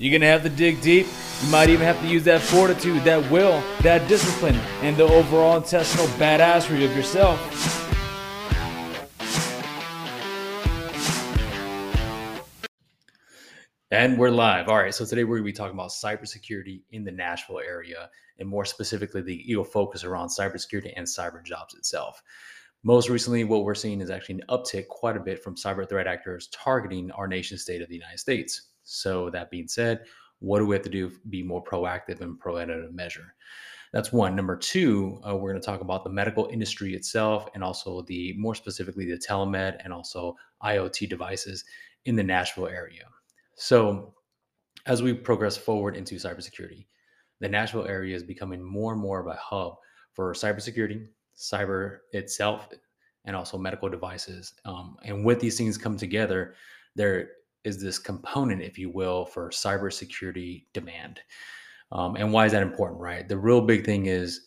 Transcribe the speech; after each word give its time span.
You're 0.00 0.12
going 0.12 0.20
to 0.20 0.28
have 0.28 0.44
to 0.44 0.48
dig 0.48 0.80
deep. 0.80 1.08
You 1.42 1.50
might 1.50 1.70
even 1.70 1.84
have 1.84 2.00
to 2.02 2.06
use 2.06 2.22
that 2.24 2.40
fortitude, 2.40 3.02
that 3.02 3.28
will, 3.32 3.60
that 3.82 4.06
discipline, 4.06 4.54
and 4.80 4.96
the 4.96 5.02
overall 5.02 5.56
intestinal 5.56 6.06
badassery 6.18 6.84
of 6.84 6.96
yourself. 6.96 7.84
And 13.90 14.16
we're 14.16 14.30
live. 14.30 14.68
All 14.68 14.76
right. 14.76 14.94
So 14.94 15.04
today 15.04 15.24
we're 15.24 15.38
going 15.38 15.46
to 15.48 15.52
be 15.52 15.52
talking 15.52 15.74
about 15.74 15.90
cybersecurity 15.90 16.82
in 16.92 17.02
the 17.02 17.10
Nashville 17.10 17.58
area, 17.58 18.08
and 18.38 18.48
more 18.48 18.64
specifically, 18.64 19.22
the 19.22 19.50
EO 19.50 19.64
focus 19.64 20.04
around 20.04 20.28
cybersecurity 20.28 20.92
and 20.94 21.08
cyber 21.08 21.44
jobs 21.44 21.74
itself. 21.74 22.22
Most 22.84 23.08
recently, 23.08 23.42
what 23.42 23.64
we're 23.64 23.74
seeing 23.74 24.00
is 24.00 24.10
actually 24.10 24.36
an 24.36 24.44
uptick 24.48 24.86
quite 24.86 25.16
a 25.16 25.20
bit 25.20 25.42
from 25.42 25.56
cyber 25.56 25.88
threat 25.88 26.06
actors 26.06 26.48
targeting 26.52 27.10
our 27.10 27.26
nation 27.26 27.58
state 27.58 27.82
of 27.82 27.88
the 27.88 27.96
United 27.96 28.20
States. 28.20 28.68
So, 28.88 29.30
that 29.30 29.50
being 29.50 29.68
said, 29.68 30.04
what 30.40 30.58
do 30.58 30.66
we 30.66 30.74
have 30.74 30.84
to 30.84 30.90
do 30.90 31.10
to 31.10 31.16
be 31.28 31.42
more 31.42 31.62
proactive 31.62 32.20
and 32.20 32.38
preventative 32.38 32.94
measure? 32.94 33.34
That's 33.92 34.12
one. 34.12 34.36
Number 34.36 34.56
two, 34.56 35.20
uh, 35.26 35.34
we're 35.36 35.50
going 35.50 35.60
to 35.60 35.66
talk 35.66 35.80
about 35.80 36.04
the 36.04 36.10
medical 36.10 36.48
industry 36.52 36.94
itself 36.94 37.48
and 37.54 37.64
also 37.64 38.02
the 38.02 38.34
more 38.36 38.54
specifically 38.54 39.06
the 39.06 39.18
telemed 39.18 39.78
and 39.82 39.92
also 39.92 40.36
IoT 40.62 41.08
devices 41.08 41.64
in 42.04 42.16
the 42.16 42.22
Nashville 42.22 42.68
area. 42.68 43.04
So, 43.56 44.14
as 44.86 45.02
we 45.02 45.12
progress 45.12 45.56
forward 45.56 45.96
into 45.96 46.14
cybersecurity, 46.14 46.86
the 47.40 47.48
Nashville 47.48 47.86
area 47.86 48.16
is 48.16 48.22
becoming 48.22 48.62
more 48.62 48.92
and 48.92 49.00
more 49.00 49.20
of 49.20 49.26
a 49.26 49.38
hub 49.40 49.74
for 50.14 50.32
cybersecurity, 50.32 51.06
cyber 51.36 51.98
itself, 52.12 52.68
and 53.24 53.36
also 53.36 53.58
medical 53.58 53.88
devices. 53.88 54.54
Um, 54.64 54.96
and 55.04 55.24
with 55.24 55.40
these 55.40 55.58
things 55.58 55.76
come 55.76 55.96
together, 55.96 56.54
there 56.96 57.28
is 57.68 57.80
this 57.80 57.98
component, 57.98 58.62
if 58.62 58.78
you 58.78 58.90
will, 58.90 59.26
for 59.26 59.50
cybersecurity 59.50 60.64
demand. 60.72 61.20
Um, 61.92 62.16
and 62.16 62.32
why 62.32 62.46
is 62.46 62.52
that 62.52 62.62
important, 62.62 63.00
right? 63.00 63.28
The 63.28 63.36
real 63.36 63.60
big 63.60 63.84
thing 63.84 64.06
is 64.06 64.46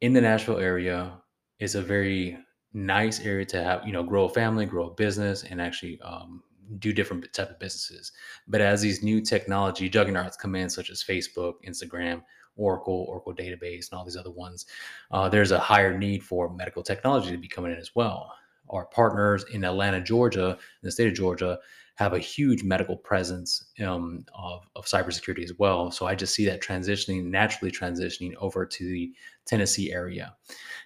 in 0.00 0.12
the 0.12 0.20
Nashville 0.20 0.58
area 0.58 1.12
is 1.60 1.74
a 1.74 1.82
very 1.82 2.38
nice 2.72 3.20
area 3.20 3.44
to 3.46 3.62
have, 3.62 3.86
you 3.86 3.92
know, 3.92 4.02
grow 4.02 4.24
a 4.24 4.28
family, 4.28 4.66
grow 4.66 4.88
a 4.88 4.94
business, 4.94 5.44
and 5.44 5.60
actually 5.60 6.00
um, 6.00 6.42
do 6.78 6.92
different 6.92 7.32
type 7.32 7.50
of 7.50 7.58
businesses. 7.58 8.12
But 8.48 8.60
as 8.60 8.80
these 8.82 9.02
new 9.02 9.20
technology 9.20 9.88
juggernauts 9.88 10.36
come 10.36 10.54
in, 10.54 10.68
such 10.68 10.90
as 10.90 11.02
Facebook, 11.02 11.54
Instagram, 11.66 12.22
Oracle, 12.56 13.06
Oracle 13.08 13.34
Database, 13.34 13.90
and 13.90 13.98
all 13.98 14.04
these 14.04 14.16
other 14.16 14.30
ones, 14.30 14.66
uh, 15.10 15.28
there's 15.28 15.52
a 15.52 15.58
higher 15.58 15.96
need 15.96 16.22
for 16.22 16.52
medical 16.54 16.82
technology 16.82 17.30
to 17.30 17.38
be 17.38 17.48
coming 17.48 17.72
in 17.72 17.78
as 17.78 17.94
well. 17.94 18.32
Our 18.70 18.86
partners 18.86 19.44
in 19.52 19.64
Atlanta, 19.64 20.00
Georgia, 20.00 20.50
in 20.50 20.82
the 20.82 20.92
state 20.92 21.08
of 21.08 21.14
Georgia, 21.14 21.58
have 21.96 22.12
a 22.12 22.18
huge 22.18 22.64
medical 22.64 22.96
presence 22.96 23.66
um, 23.84 24.24
of, 24.34 24.66
of 24.74 24.86
cybersecurity 24.86 25.44
as 25.44 25.52
well. 25.58 25.90
So 25.90 26.06
I 26.06 26.14
just 26.14 26.34
see 26.34 26.44
that 26.46 26.62
transitioning, 26.62 27.26
naturally 27.26 27.70
transitioning 27.70 28.34
over 28.40 28.66
to 28.66 28.84
the 28.84 29.12
Tennessee 29.46 29.92
area. 29.92 30.34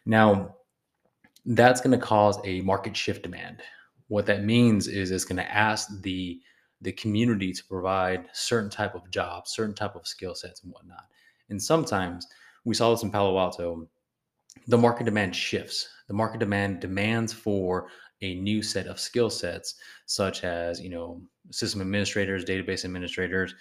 Now, 0.05 0.57
that's 1.47 1.81
going 1.81 1.99
to 1.99 2.05
cause 2.05 2.39
a 2.45 2.61
market 2.61 2.97
shift 2.97 3.23
demand. 3.23 3.63
What 4.09 4.27
that 4.27 4.45
means 4.45 4.87
is 4.87 5.11
it's 5.11 5.25
going 5.25 5.37
to 5.37 5.51
ask 5.51 5.89
the 6.03 6.41
the 6.81 6.93
community 6.93 7.53
to 7.53 7.65
provide 7.65 8.29
certain 8.33 8.71
type 8.71 8.95
of 8.95 9.11
jobs, 9.11 9.51
certain 9.51 9.75
type 9.75 9.97
of 9.97 10.07
skill 10.07 10.35
sets 10.35 10.63
and 10.63 10.73
whatnot. 10.73 11.07
And 11.51 11.61
sometimes 11.61 12.27
we 12.65 12.75
saw 12.75 12.91
this 12.93 13.03
in 13.03 13.11
Palo 13.11 13.37
Alto, 13.37 13.89
the 14.69 14.79
market 14.79 15.05
demand 15.05 15.35
shifts. 15.35 15.89
The 16.09 16.15
market 16.15 16.41
demand 16.41 16.81
demands 16.81 17.33
for 17.33 17.89
a 18.21 18.35
new 18.35 18.63
set 18.63 18.87
of 18.87 18.99
skill 18.99 19.31
sets, 19.31 19.77
such 20.07 20.43
as 20.43 20.81
you 20.81 20.91
know 20.91 21.21
system 21.51 21.81
administrators, 21.81 22.45
database 22.45 22.85
administrators, 22.85 23.55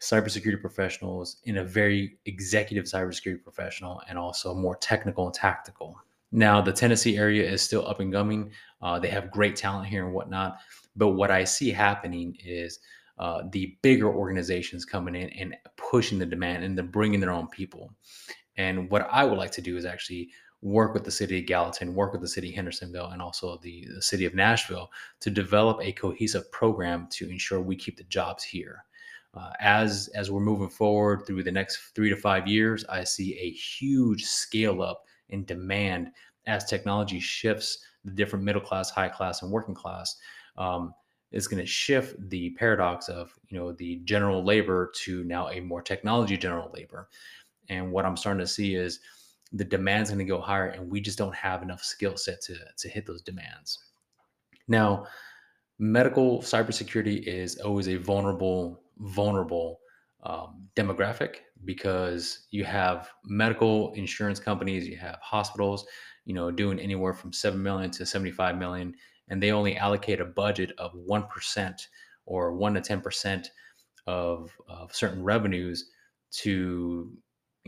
cybersecurity 0.00 0.60
professionals, 0.60 1.38
in 1.44 1.58
a 1.58 1.64
very 1.64 2.18
executive 2.24 2.84
cybersecurity 2.84 3.42
professional, 3.42 4.00
and 4.08 4.18
also 4.18 4.54
more 4.54 4.76
technical 4.76 5.26
and 5.26 5.34
tactical. 5.34 5.96
Now, 6.30 6.60
the 6.60 6.72
Tennessee 6.72 7.16
area 7.16 7.48
is 7.48 7.62
still 7.62 7.86
up 7.86 8.00
and 8.00 8.12
coming. 8.12 8.50
Uh, 8.82 8.98
they 8.98 9.08
have 9.08 9.30
great 9.30 9.56
talent 9.56 9.88
here 9.88 10.04
and 10.04 10.14
whatnot. 10.14 10.58
But 10.94 11.08
what 11.08 11.30
I 11.30 11.44
see 11.44 11.70
happening 11.70 12.36
is 12.44 12.80
uh, 13.18 13.42
the 13.50 13.76
bigger 13.82 14.12
organizations 14.12 14.84
coming 14.84 15.14
in 15.14 15.30
and 15.30 15.56
pushing 15.76 16.18
the 16.18 16.26
demand 16.26 16.64
and 16.64 16.76
then 16.76 16.88
bringing 16.88 17.20
their 17.20 17.32
own 17.32 17.48
people. 17.48 17.92
And 18.56 18.90
what 18.90 19.08
I 19.10 19.24
would 19.24 19.38
like 19.38 19.52
to 19.52 19.62
do 19.62 19.76
is 19.76 19.84
actually 19.84 20.30
work 20.60 20.92
with 20.92 21.04
the 21.04 21.10
city 21.10 21.38
of 21.38 21.46
Gallatin, 21.46 21.94
work 21.94 22.12
with 22.12 22.20
the 22.20 22.28
city 22.28 22.48
of 22.48 22.54
Hendersonville, 22.54 23.10
and 23.10 23.22
also 23.22 23.58
the, 23.62 23.86
the 23.94 24.02
city 24.02 24.24
of 24.24 24.34
Nashville 24.34 24.90
to 25.20 25.30
develop 25.30 25.80
a 25.80 25.92
cohesive 25.92 26.50
program 26.50 27.06
to 27.12 27.28
ensure 27.30 27.60
we 27.60 27.76
keep 27.76 27.96
the 27.96 28.04
jobs 28.04 28.42
here. 28.42 28.84
Uh, 29.34 29.50
as 29.60 30.08
as 30.14 30.30
we're 30.30 30.40
moving 30.40 30.70
forward 30.70 31.24
through 31.26 31.42
the 31.42 31.52
next 31.52 31.92
three 31.94 32.08
to 32.08 32.16
five 32.16 32.46
years, 32.48 32.84
I 32.86 33.04
see 33.04 33.38
a 33.38 33.50
huge 33.50 34.24
scale 34.24 34.82
up 34.82 35.04
in 35.28 35.44
demand 35.44 36.10
as 36.46 36.64
technology 36.64 37.20
shifts 37.20 37.78
the 38.04 38.10
different 38.10 38.44
middle 38.44 38.62
class, 38.62 38.90
high 38.90 39.08
class, 39.08 39.42
and 39.42 39.50
working 39.50 39.74
class. 39.74 40.16
Um, 40.56 40.94
is 41.30 41.46
going 41.46 41.60
to 41.60 41.66
shift 41.66 42.16
the 42.30 42.50
paradox 42.50 43.08
of 43.08 43.32
you 43.48 43.58
know 43.58 43.72
the 43.72 43.96
general 44.04 44.42
labor 44.42 44.90
to 44.94 45.24
now 45.24 45.48
a 45.50 45.60
more 45.60 45.82
technology 45.82 46.36
general 46.36 46.70
labor 46.72 47.08
and 47.68 47.92
what 47.92 48.06
i'm 48.06 48.16
starting 48.16 48.40
to 48.40 48.46
see 48.46 48.74
is 48.74 49.00
the 49.52 49.64
demand's 49.64 50.10
going 50.10 50.18
to 50.18 50.24
go 50.24 50.40
higher 50.40 50.66
and 50.66 50.90
we 50.90 51.00
just 51.00 51.18
don't 51.18 51.34
have 51.34 51.62
enough 51.62 51.82
skill 51.82 52.16
set 52.16 52.40
to, 52.42 52.56
to 52.76 52.88
hit 52.88 53.06
those 53.06 53.22
demands. 53.22 53.78
Now 54.66 55.06
medical 55.78 56.40
cybersecurity 56.40 57.22
is 57.26 57.58
always 57.58 57.88
a 57.88 57.96
vulnerable 57.96 58.82
vulnerable 58.98 59.78
um, 60.24 60.66
demographic 60.74 61.36
because 61.64 62.46
you 62.50 62.64
have 62.64 63.10
medical 63.24 63.92
insurance 63.92 64.40
companies 64.40 64.88
you 64.88 64.96
have 64.96 65.18
hospitals 65.22 65.86
you 66.24 66.34
know 66.34 66.50
doing 66.50 66.80
anywhere 66.80 67.14
from 67.14 67.32
7 67.32 67.62
million 67.62 67.92
to 67.92 68.04
75 68.04 68.58
million 68.58 68.92
and 69.28 69.40
they 69.42 69.52
only 69.52 69.76
allocate 69.76 70.20
a 70.20 70.24
budget 70.24 70.72
of 70.78 70.92
1% 70.94 71.74
or 72.26 72.54
1 72.54 72.74
to 72.74 72.80
10% 72.80 73.46
of, 74.06 74.50
of 74.68 74.94
certain 74.94 75.22
revenues 75.22 75.90
to 76.30 77.12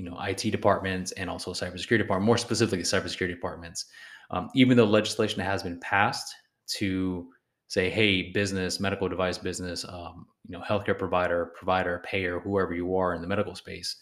you 0.00 0.08
know 0.08 0.18
IT 0.22 0.50
departments 0.50 1.12
and 1.12 1.28
also 1.28 1.52
cybersecurity 1.52 1.98
department, 1.98 2.24
more 2.24 2.38
specifically 2.38 2.84
cybersecurity 2.84 3.34
departments. 3.34 3.84
Um, 4.30 4.48
even 4.54 4.78
though 4.78 4.86
legislation 4.86 5.42
has 5.42 5.62
been 5.62 5.78
passed 5.80 6.34
to 6.78 7.28
say, 7.66 7.90
hey, 7.90 8.32
business, 8.32 8.80
medical 8.80 9.10
device 9.10 9.36
business, 9.36 9.84
um, 9.86 10.26
you 10.48 10.56
know, 10.56 10.64
healthcare 10.64 10.98
provider, 10.98 11.52
provider, 11.54 12.02
payer, 12.02 12.40
whoever 12.40 12.72
you 12.72 12.96
are 12.96 13.14
in 13.14 13.20
the 13.20 13.28
medical 13.28 13.54
space, 13.54 13.96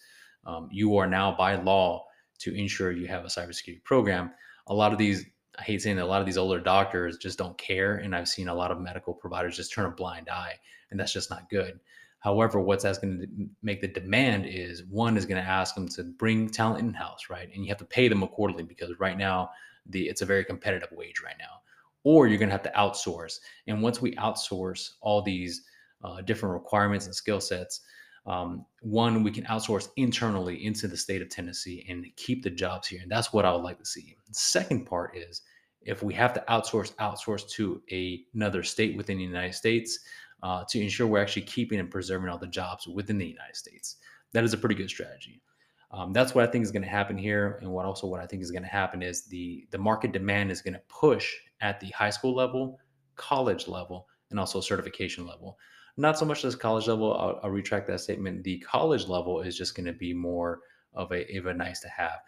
um, 0.47 0.69
you 0.71 0.97
are 0.97 1.09
now 1.09 1.35
by 1.37 1.57
law 1.57 2.05
to 2.39 2.55
ensure 2.55 2.93
you 2.93 3.09
have 3.09 3.25
a 3.25 3.29
cybersecurity 3.29 3.83
program. 3.83 4.31
A 4.69 4.75
lot 4.75 4.93
of 4.93 4.99
these, 4.99 5.25
I 5.59 5.63
hate 5.63 5.83
saying 5.83 5.97
that 5.97 6.05
a 6.05 6.07
lot 6.07 6.21
of 6.21 6.27
these 6.27 6.39
older 6.39 6.61
doctors 6.61 7.17
just 7.17 7.39
don't 7.39 7.59
care, 7.59 7.97
and 7.97 8.15
I've 8.15 8.29
seen 8.29 8.47
a 8.47 8.55
lot 8.55 8.71
of 8.71 8.81
medical 8.81 9.15
providers 9.15 9.57
just 9.57 9.73
turn 9.73 9.87
a 9.87 9.91
blind 9.91 10.29
eye, 10.29 10.55
and 10.93 11.01
that's 11.01 11.13
just 11.13 11.29
not 11.29 11.51
good. 11.51 11.81
However, 12.21 12.61
what's 12.61 12.83
that's 12.83 12.99
going 12.99 13.21
to 13.21 13.49
make 13.63 13.81
the 13.81 13.89
demand 13.89 14.47
is 14.47 14.85
one 14.85 15.17
is 15.17 15.25
going 15.25 15.43
to 15.43 15.49
ask 15.49 15.75
them 15.75 15.89
to 15.91 16.03
bring 16.03 16.49
talent 16.49 16.81
in 16.81 16.93
house, 16.93 17.31
right? 17.31 17.49
And 17.55 17.65
you 17.65 17.69
have 17.69 17.79
to 17.79 17.85
pay 17.85 18.09
them 18.09 18.23
accordingly 18.23 18.65
because 18.65 18.99
right 18.99 19.17
now 19.17 19.51
the 19.87 20.09
it's 20.09 20.23
a 20.23 20.27
very 20.27 20.45
competitive 20.45 20.91
wage 20.93 21.23
right 21.25 21.37
now. 21.39 21.61
Or 22.05 22.27
you're 22.27 22.39
going 22.39 22.49
to 22.49 22.55
have 22.55 22.63
to 22.63 22.73
outsource. 22.77 23.39
And 23.67 23.83
once 23.83 24.01
we 24.01 24.15
outsource 24.17 24.93
all 25.01 25.23
these 25.23 25.63
uh, 26.03 26.23
different 26.23 26.55
requirements 26.55 27.07
and 27.07 27.15
skill 27.15 27.41
sets, 27.41 27.83
um, 28.27 28.67
one 28.83 29.23
we 29.23 29.31
can 29.31 29.45
outsource 29.45 29.89
internally 29.97 30.65
into 30.65 30.87
the 30.89 30.97
state 30.97 31.23
of 31.23 31.29
Tennessee 31.29 31.87
and 31.89 32.05
keep 32.17 32.43
the 32.43 32.51
jobs 32.51 32.89
here. 32.89 33.01
And 33.03 33.11
that's 33.11 33.33
what 33.33 33.45
I 33.45 33.53
would 33.53 33.63
like 33.63 33.79
to 33.79 33.87
see. 33.87 34.17
The 34.27 34.35
second 34.35 34.87
part 34.87 35.17
is 35.17 35.43
if 35.83 36.03
we 36.03 36.15
have 36.15 36.35
to 36.35 36.45
outsource, 36.49 36.95
outsource 36.97 37.49
to 37.51 37.81
a, 37.91 38.23
another 38.35 38.63
state 38.63 38.97
within 38.97 39.19
the 39.19 39.25
United 39.25 39.55
States 39.55 40.01
uh, 40.43 40.65
to 40.69 40.81
ensure 40.81 41.07
we're 41.07 41.23
actually 41.23 41.43
keeping 41.43 41.81
and 41.81 41.91
preserving 41.91 42.29
all 42.29 42.39
the 42.39 42.47
jobs 42.47 42.87
within 42.87 43.19
the 43.19 43.27
United 43.27 43.57
States. 43.57 43.97
That 44.33 44.45
is 44.45 44.53
a 44.53 44.59
pretty 44.59 44.75
good 44.75 44.91
strategy. 44.91 45.43
Um, 45.91 46.13
that's 46.13 46.35
what 46.35 46.47
I 46.47 46.51
think 46.51 46.65
is 46.65 46.71
going 46.71 46.83
to 46.83 46.89
happen 46.89 47.17
here, 47.17 47.59
and 47.63 47.71
what 47.71 47.87
also 47.87 48.07
what 48.07 48.21
I 48.21 48.27
think 48.27 48.43
is 48.43 48.51
going 48.51 48.63
to 48.63 48.69
happen 48.69 49.03
is 49.03 49.25
the 49.27 49.67
the 49.71 49.79
market 49.79 50.13
demand 50.13 50.51
is 50.51 50.61
going 50.61 50.75
to 50.75 50.83
push 50.89 51.35
at 51.61 51.81
the 51.81 51.89
high 51.89 52.11
school 52.11 52.35
level, 52.35 52.79
college 53.17 53.69
level, 53.69 54.07
and 54.31 54.39
also 54.39 54.61
certification 54.61 55.27
level. 55.27 55.59
Not 55.97 56.19
so 56.19 56.27
much 56.27 56.45
as 56.45 56.55
college 56.55 56.87
level. 56.87 57.17
I'll, 57.17 57.41
I'll 57.43 57.51
retract 57.51 57.89
that 57.89 58.01
statement. 58.01 58.45
The 58.45 58.59
college 58.59 59.09
level 59.09 59.41
is 59.41 59.57
just 59.57 59.75
going 59.75 59.87
to 59.87 59.93
be 59.93 60.13
more 60.13 60.61
of 60.95 61.11
a, 61.13 61.37
of 61.37 61.47
a 61.47 61.55
nice 61.55 61.81
to 61.81 61.89
have. 61.89 62.21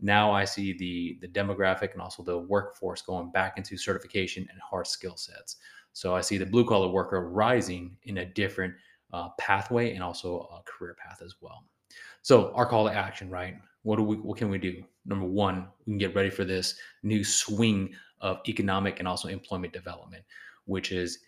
Now 0.00 0.30
I 0.30 0.44
see 0.44 0.76
the 0.76 1.18
the 1.20 1.28
demographic 1.28 1.92
and 1.92 2.00
also 2.00 2.22
the 2.22 2.38
workforce 2.38 3.02
going 3.02 3.30
back 3.30 3.58
into 3.58 3.76
certification 3.76 4.46
and 4.50 4.60
hard 4.60 4.86
skill 4.86 5.16
sets. 5.16 5.56
So 5.92 6.14
I 6.14 6.20
see 6.20 6.38
the 6.38 6.46
blue 6.46 6.64
collar 6.64 6.88
worker 6.88 7.28
rising 7.28 7.96
in 8.04 8.18
a 8.18 8.24
different 8.24 8.74
uh, 9.12 9.30
pathway 9.38 9.94
and 9.94 10.02
also 10.02 10.40
a 10.52 10.62
career 10.64 10.96
path 11.02 11.22
as 11.24 11.36
well. 11.40 11.64
So 12.22 12.52
our 12.54 12.66
call 12.66 12.86
to 12.86 12.94
action, 12.94 13.30
right? 13.30 13.56
What 13.82 13.96
do 13.96 14.02
we? 14.02 14.16
What 14.16 14.36
can 14.36 14.50
we 14.50 14.58
do? 14.58 14.84
Number 15.06 15.26
one, 15.26 15.68
we 15.86 15.92
can 15.92 15.98
get 15.98 16.14
ready 16.14 16.30
for 16.30 16.44
this 16.44 16.74
new 17.02 17.24
swing 17.24 17.94
of 18.20 18.40
economic 18.48 18.98
and 18.98 19.08
also 19.08 19.28
employment 19.28 19.72
development, 19.72 20.24
which 20.66 20.92
is 20.92 21.20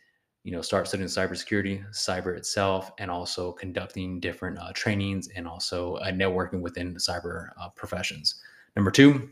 you 0.42 0.52
know, 0.52 0.62
start 0.62 0.88
studying 0.88 1.08
cybersecurity, 1.08 1.84
cyber 1.90 2.36
itself, 2.36 2.92
and 2.98 3.10
also 3.10 3.52
conducting 3.52 4.20
different 4.20 4.58
uh, 4.58 4.72
trainings 4.74 5.28
and 5.28 5.46
also 5.46 5.96
uh, 5.96 6.10
networking 6.10 6.60
within 6.60 6.94
the 6.94 7.00
cyber 7.00 7.48
uh, 7.60 7.68
professions. 7.70 8.40
Number 8.74 8.90
two, 8.90 9.30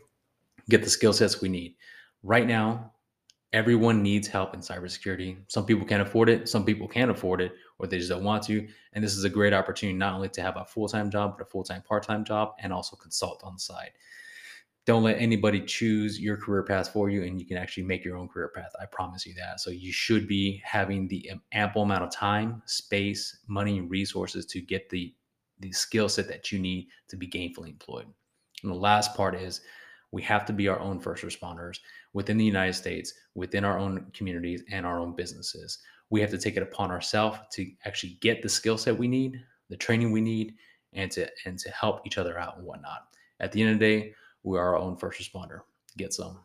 get 0.69 0.83
the 0.83 0.89
skill 0.89 1.13
sets 1.13 1.41
we 1.41 1.49
need. 1.49 1.75
Right 2.21 2.45
now, 2.45 2.91
everyone 3.51 4.03
needs 4.03 4.27
help 4.27 4.53
in 4.53 4.59
cybersecurity. 4.59 5.37
Some 5.47 5.65
people 5.65 5.85
can't 5.85 6.01
afford 6.01 6.29
it, 6.29 6.47
some 6.47 6.65
people 6.65 6.87
can't 6.87 7.11
afford 7.11 7.41
it, 7.41 7.53
or 7.79 7.87
they 7.87 7.97
just 7.97 8.09
don't 8.09 8.23
want 8.23 8.43
to. 8.43 8.67
And 8.93 9.03
this 9.03 9.15
is 9.15 9.23
a 9.23 9.29
great 9.29 9.53
opportunity 9.53 9.97
not 9.97 10.13
only 10.13 10.29
to 10.29 10.41
have 10.41 10.57
a 10.57 10.65
full 10.65 10.87
time 10.87 11.09
job, 11.09 11.35
but 11.37 11.47
a 11.47 11.49
full 11.49 11.63
time 11.63 11.81
part 11.81 12.03
time 12.03 12.23
job 12.23 12.53
and 12.59 12.71
also 12.71 12.95
consult 12.95 13.41
on 13.43 13.53
the 13.53 13.59
side. 13.59 13.91
Don't 14.85 15.03
let 15.03 15.19
anybody 15.19 15.61
choose 15.61 16.19
your 16.19 16.37
career 16.37 16.63
path 16.63 16.91
for 16.91 17.09
you, 17.09 17.23
and 17.23 17.39
you 17.39 17.45
can 17.45 17.57
actually 17.57 17.83
make 17.83 18.03
your 18.03 18.17
own 18.17 18.27
career 18.27 18.51
path. 18.55 18.71
I 18.81 18.85
promise 18.85 19.25
you 19.25 19.33
that. 19.35 19.59
So, 19.59 19.69
you 19.69 19.91
should 19.91 20.27
be 20.27 20.61
having 20.63 21.07
the 21.07 21.31
ample 21.51 21.83
amount 21.83 22.03
of 22.03 22.11
time, 22.11 22.63
space, 22.65 23.37
money, 23.47 23.77
and 23.77 23.89
resources 23.89 24.45
to 24.47 24.61
get 24.61 24.89
the, 24.89 25.13
the 25.59 25.71
skill 25.73 26.09
set 26.09 26.27
that 26.29 26.51
you 26.51 26.57
need 26.57 26.87
to 27.09 27.17
be 27.17 27.27
gainfully 27.27 27.69
employed. 27.69 28.07
And 28.63 28.71
the 28.71 28.77
last 28.77 29.15
part 29.15 29.35
is 29.35 29.61
we 30.11 30.21
have 30.23 30.45
to 30.45 30.53
be 30.53 30.67
our 30.67 30.79
own 30.79 30.99
first 30.99 31.23
responders 31.23 31.79
within 32.13 32.37
the 32.37 32.45
United 32.45 32.73
States, 32.73 33.13
within 33.35 33.63
our 33.63 33.77
own 33.77 34.05
communities 34.13 34.63
and 34.71 34.85
our 34.85 34.99
own 34.99 35.15
businesses. 35.15 35.79
We 36.09 36.21
have 36.21 36.31
to 36.31 36.37
take 36.37 36.57
it 36.57 36.63
upon 36.63 36.91
ourselves 36.91 37.39
to 37.53 37.71
actually 37.85 38.17
get 38.21 38.41
the 38.41 38.49
skill 38.49 38.77
set 38.77 38.97
we 38.97 39.07
need, 39.07 39.39
the 39.69 39.77
training 39.77 40.11
we 40.11 40.21
need, 40.21 40.55
and 40.93 41.11
to 41.11 41.29
and 41.45 41.59
to 41.59 41.69
help 41.69 42.01
each 42.05 42.17
other 42.17 42.39
out 42.39 42.57
and 42.57 42.65
whatnot. 42.65 43.07
At 43.39 43.51
the 43.51 43.61
end 43.61 43.73
of 43.73 43.79
the 43.79 43.85
day, 43.85 44.13
we 44.43 44.57
are 44.57 44.69
our 44.69 44.77
own 44.77 44.97
first 44.97 45.21
responder. 45.21 45.59
Get 45.97 46.13
some. 46.13 46.39